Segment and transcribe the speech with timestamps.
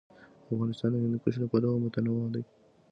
[0.53, 2.43] افغانستان د هندوکش له پلوه متنوع دی.